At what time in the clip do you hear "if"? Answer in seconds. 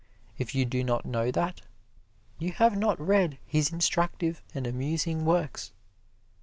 0.39-0.55